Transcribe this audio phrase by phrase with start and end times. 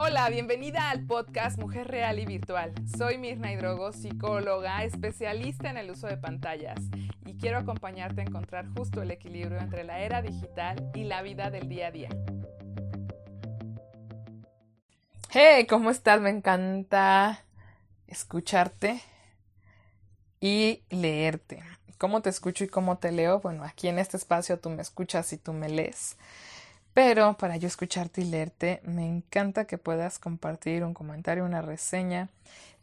[0.00, 2.72] Hola, bienvenida al podcast Mujer Real y Virtual.
[2.96, 6.78] Soy Mirna Hidrogo, psicóloga, especialista en el uso de pantallas
[7.26, 11.50] y quiero acompañarte a encontrar justo el equilibrio entre la era digital y la vida
[11.50, 12.10] del día a día.
[15.30, 16.20] Hey, ¿cómo estás?
[16.20, 17.44] Me encanta
[18.06, 19.02] escucharte
[20.40, 21.60] y leerte.
[21.98, 23.40] ¿Cómo te escucho y cómo te leo?
[23.40, 26.16] Bueno, aquí en este espacio tú me escuchas y tú me lees.
[26.98, 32.28] Pero para yo escucharte y leerte, me encanta que puedas compartir un comentario, una reseña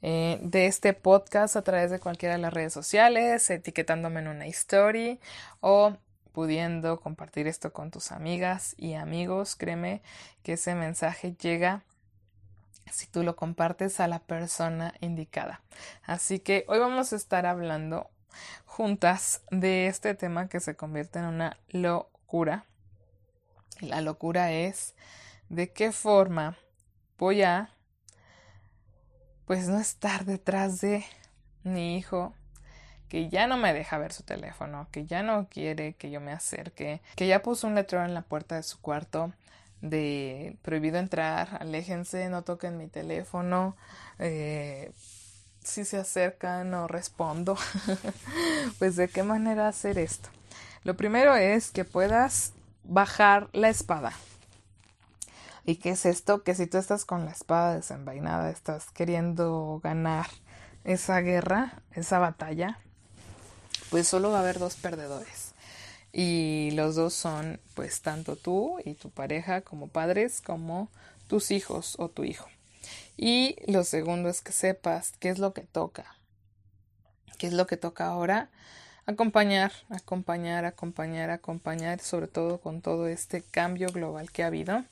[0.01, 4.45] eh, de este podcast a través de cualquiera de las redes sociales, etiquetándome en una
[4.45, 5.19] story
[5.59, 5.97] o
[6.31, 9.57] pudiendo compartir esto con tus amigas y amigos.
[9.57, 10.01] Créeme
[10.43, 11.83] que ese mensaje llega
[12.89, 15.59] si tú lo compartes a la persona indicada.
[16.03, 18.09] Así que hoy vamos a estar hablando
[18.63, 22.63] juntas de este tema que se convierte en una locura
[23.79, 24.93] la locura es
[25.49, 26.57] de qué forma
[27.17, 27.69] voy a
[29.45, 31.05] pues no estar detrás de
[31.63, 32.33] mi hijo
[33.09, 36.31] que ya no me deja ver su teléfono, que ya no quiere que yo me
[36.31, 39.31] acerque, que ya puso un letrero en la puerta de su cuarto
[39.81, 43.75] de prohibido entrar, aléjense, no toquen mi teléfono,
[44.17, 44.91] eh,
[45.63, 47.57] si se acercan no respondo.
[48.79, 50.29] pues de qué manera hacer esto.
[50.83, 52.53] Lo primero es que puedas
[52.87, 54.13] bajar la espada.
[55.65, 56.43] ¿Y qué es esto?
[56.43, 60.27] Que si tú estás con la espada desenvainada, estás queriendo ganar
[60.83, 62.79] esa guerra, esa batalla,
[63.89, 65.53] pues solo va a haber dos perdedores.
[66.13, 70.89] Y los dos son pues tanto tú y tu pareja como padres como
[71.27, 72.47] tus hijos o tu hijo.
[73.17, 76.15] Y lo segundo es que sepas qué es lo que toca.
[77.37, 78.49] ¿Qué es lo que toca ahora?
[79.05, 84.83] Acompañar, acompañar, acompañar, acompañar, sobre todo con todo este cambio global que ha habido,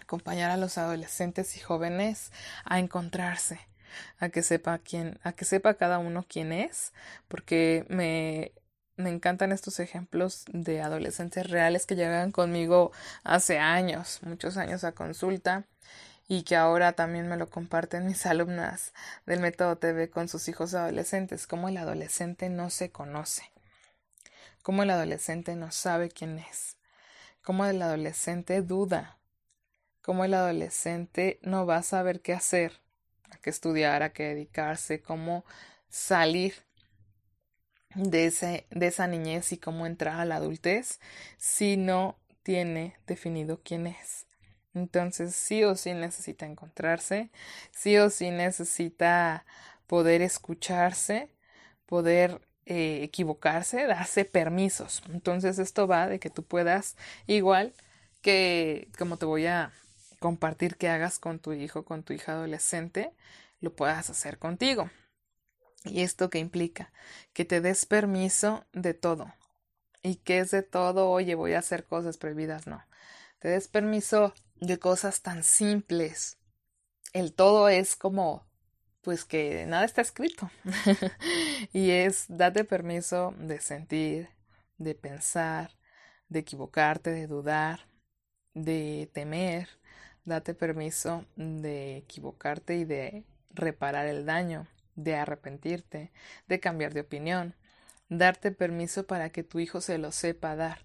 [0.00, 2.32] acompañar a los adolescentes y jóvenes
[2.64, 3.60] a encontrarse,
[4.18, 6.92] a que sepa quién, a que sepa cada uno quién es,
[7.28, 8.52] porque me
[8.96, 12.92] me encantan estos ejemplos de adolescentes reales que llegan conmigo
[13.24, 15.66] hace años, muchos años a consulta
[16.28, 18.92] y que ahora también me lo comparten mis alumnas
[19.26, 23.52] del método TV con sus hijos adolescentes, cómo el adolescente no se conoce,
[24.62, 26.76] cómo el adolescente no sabe quién es,
[27.42, 29.18] cómo el adolescente duda,
[30.02, 32.80] cómo el adolescente no va a saber qué hacer,
[33.30, 35.44] a qué estudiar, a qué dedicarse, cómo
[35.88, 36.54] salir
[37.94, 41.00] de, ese, de esa niñez y cómo entrar a la adultez
[41.38, 44.25] si no tiene definido quién es.
[44.76, 47.30] Entonces sí o sí necesita encontrarse,
[47.72, 49.46] sí o sí necesita
[49.86, 51.30] poder escucharse,
[51.86, 55.02] poder eh, equivocarse, darse permisos.
[55.12, 57.74] Entonces esto va de que tú puedas, igual
[58.22, 59.72] que como te voy a
[60.20, 63.12] compartir que hagas con tu hijo, con tu hija adolescente,
[63.60, 64.90] lo puedas hacer contigo.
[65.84, 66.92] ¿Y esto qué implica?
[67.32, 69.32] Que te des permiso de todo.
[70.02, 71.10] ¿Y qué es de todo?
[71.10, 72.66] Oye, voy a hacer cosas prohibidas.
[72.66, 72.84] No.
[73.38, 76.38] Te des permiso de cosas tan simples.
[77.12, 78.46] El todo es como,
[79.02, 80.50] pues que nada está escrito.
[81.72, 84.28] y es, date permiso de sentir,
[84.78, 85.72] de pensar,
[86.28, 87.88] de equivocarte, de dudar,
[88.54, 89.68] de temer.
[90.24, 94.66] Date permiso de equivocarte y de reparar el daño,
[94.96, 96.12] de arrepentirte,
[96.48, 97.54] de cambiar de opinión.
[98.08, 100.84] Darte permiso para que tu hijo se lo sepa dar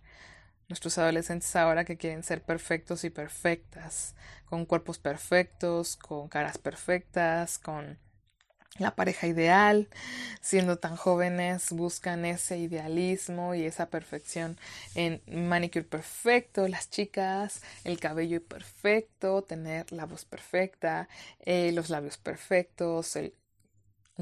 [0.72, 4.16] nuestros adolescentes ahora que quieren ser perfectos y perfectas,
[4.46, 8.00] con cuerpos perfectos, con caras perfectas, con
[8.78, 9.90] la pareja ideal,
[10.40, 14.58] siendo tan jóvenes, buscan ese idealismo y esa perfección
[14.96, 21.10] en manicure perfecto, las chicas, el cabello perfecto, tener la voz perfecta,
[21.42, 23.34] eh, los labios perfectos, el,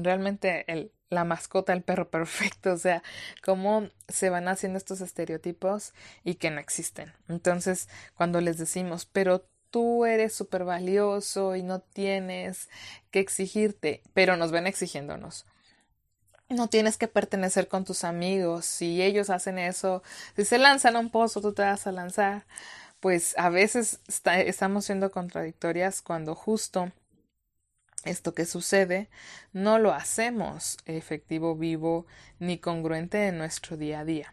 [0.04, 3.02] realmente el la mascota, el perro perfecto, o sea,
[3.44, 5.92] cómo se van haciendo estos estereotipos
[6.24, 7.12] y que no existen.
[7.28, 12.68] Entonces, cuando les decimos, pero tú eres súper valioso y no tienes
[13.10, 15.46] que exigirte, pero nos ven exigiéndonos.
[16.48, 18.66] No tienes que pertenecer con tus amigos.
[18.66, 20.02] Si ellos hacen eso,
[20.34, 22.44] si se lanzan a un pozo, tú te vas a lanzar.
[22.98, 26.90] Pues a veces estamos siendo contradictorias cuando justo
[28.04, 29.08] esto que sucede
[29.52, 32.06] no lo hacemos efectivo, vivo
[32.38, 34.32] ni congruente en nuestro día a día.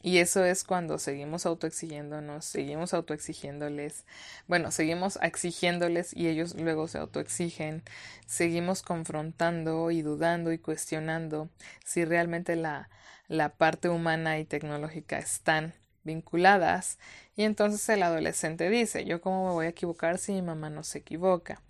[0.00, 4.04] Y eso es cuando seguimos autoexigiéndonos, seguimos autoexigiéndoles,
[4.46, 7.82] bueno, seguimos exigiéndoles y ellos luego se autoexigen,
[8.24, 11.50] seguimos confrontando y dudando y cuestionando
[11.84, 12.90] si realmente la,
[13.26, 15.74] la parte humana y tecnológica están
[16.08, 16.98] vinculadas.
[17.36, 20.82] Y entonces el adolescente dice, yo cómo me voy a equivocar si mi mamá no
[20.82, 21.62] se equivoca,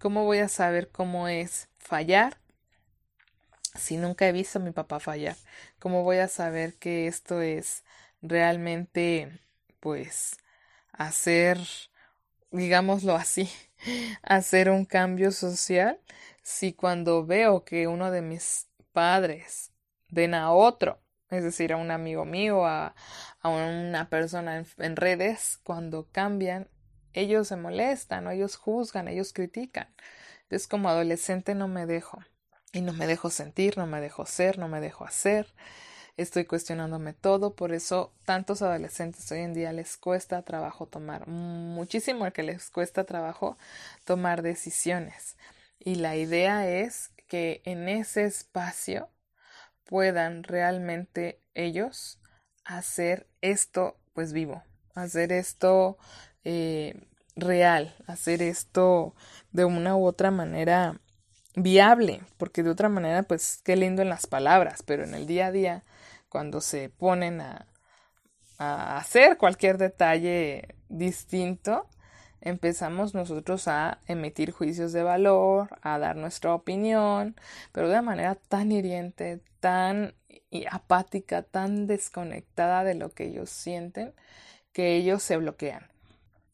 [0.00, 2.42] cómo voy a saber cómo es fallar
[3.74, 5.36] si nunca he visto a mi papá fallar,
[5.78, 7.84] cómo voy a saber que esto es
[8.20, 9.40] realmente
[9.80, 10.36] pues
[10.92, 11.58] hacer
[12.50, 13.50] digámoslo así
[14.22, 15.98] hacer un cambio social
[16.42, 19.72] si cuando veo que uno de mis padres
[20.08, 21.01] ven a otro
[21.32, 22.94] es decir, a un amigo mío, a,
[23.40, 26.68] a una persona en, redes, cuando cambian,
[27.14, 29.88] ellos se molestan, o ellos juzgan, ellos critican.
[30.42, 32.20] Entonces, como adolescente no me dejo.
[32.72, 35.46] Y no me dejo sentir, no me dejo ser, no me dejo hacer.
[36.18, 42.26] Estoy cuestionándome todo, por eso tantos adolescentes hoy en día les cuesta trabajo tomar, muchísimo
[42.26, 43.56] el que les cuesta trabajo
[44.04, 45.36] tomar decisiones.
[45.78, 49.08] Y la idea es que en ese espacio
[49.84, 52.18] puedan realmente ellos
[52.64, 54.62] hacer esto pues vivo,
[54.94, 55.98] hacer esto
[56.44, 57.06] eh,
[57.36, 59.14] real, hacer esto
[59.52, 61.00] de una u otra manera
[61.54, 65.46] viable, porque de otra manera pues qué lindo en las palabras, pero en el día
[65.46, 65.84] a día
[66.28, 67.66] cuando se ponen a,
[68.58, 71.88] a hacer cualquier detalle distinto,
[72.42, 77.36] empezamos nosotros a emitir juicios de valor, a dar nuestra opinión,
[77.70, 80.14] pero de manera tan hiriente, tan
[80.70, 84.12] apática, tan desconectada de lo que ellos sienten,
[84.72, 85.88] que ellos se bloquean.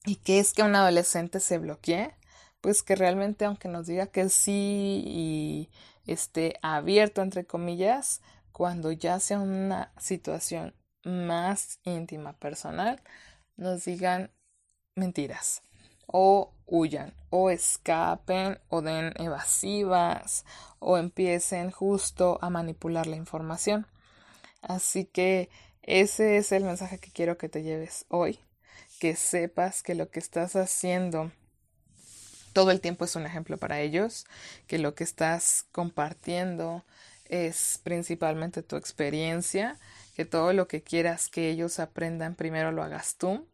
[0.04, 2.14] ¿Y qué es que un adolescente se bloquee?
[2.60, 5.70] Pues que realmente aunque nos diga que sí y
[6.06, 8.20] esté abierto entre comillas,
[8.52, 10.74] cuando ya sea una situación
[11.04, 13.00] más íntima, personal,
[13.56, 14.30] nos digan
[14.94, 15.62] mentiras
[16.08, 20.44] o huyan o escapen o den evasivas
[20.78, 23.86] o empiecen justo a manipular la información.
[24.62, 25.50] Así que
[25.82, 28.40] ese es el mensaje que quiero que te lleves hoy,
[28.98, 31.30] que sepas que lo que estás haciendo
[32.52, 34.26] todo el tiempo es un ejemplo para ellos,
[34.66, 36.84] que lo que estás compartiendo
[37.26, 39.78] es principalmente tu experiencia,
[40.16, 43.46] que todo lo que quieras que ellos aprendan primero lo hagas tú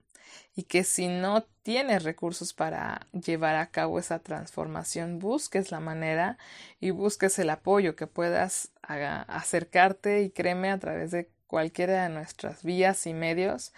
[0.55, 6.39] y que si no tienes recursos para llevar a cabo esa transformación, busques la manera
[6.81, 12.63] y busques el apoyo que puedas acercarte y créeme a través de cualquiera de nuestras
[12.63, 13.73] vías y medios,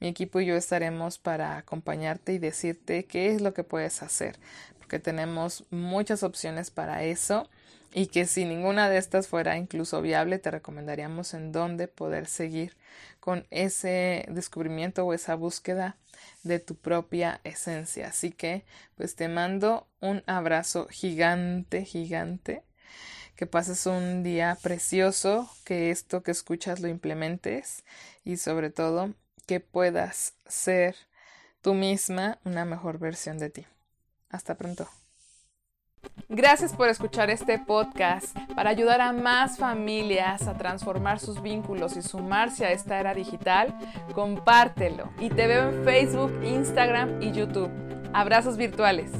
[0.00, 4.38] mi equipo y yo estaremos para acompañarte y decirte qué es lo que puedes hacer,
[4.78, 7.48] porque tenemos muchas opciones para eso
[7.94, 12.76] y que si ninguna de estas fuera incluso viable, te recomendaríamos en dónde poder seguir
[13.20, 15.96] con ese descubrimiento o esa búsqueda
[16.42, 18.08] de tu propia esencia.
[18.08, 18.64] Así que,
[18.96, 22.62] pues te mando un abrazo gigante, gigante.
[23.42, 27.82] Que pases un día precioso, que esto que escuchas lo implementes
[28.24, 29.14] y sobre todo
[29.48, 30.94] que puedas ser
[31.60, 33.66] tú misma una mejor versión de ti.
[34.30, 34.86] Hasta pronto.
[36.28, 42.02] Gracias por escuchar este podcast para ayudar a más familias a transformar sus vínculos y
[42.02, 43.76] sumarse a esta era digital.
[44.14, 47.72] Compártelo y te veo en Facebook, Instagram y YouTube.
[48.12, 49.10] Abrazos virtuales.